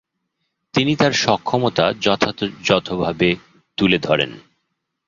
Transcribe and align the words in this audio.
তিনি 0.73 0.93
তার 0.95 1.13
সক্ষমতা 1.13 1.85
যথাযথভাবে 2.01 3.29
তুলে 3.77 3.97
ধরেন। 3.97 4.31